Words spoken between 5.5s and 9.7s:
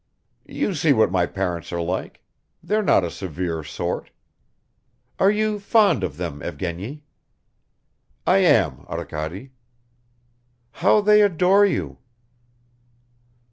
fond of them, Evgeny?" "I am, Arkady."